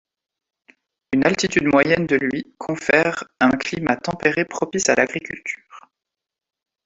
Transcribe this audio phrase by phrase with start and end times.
[1.13, 5.91] Une altitude moyenne de lui confère un climat tempéré propice à l'agriculture.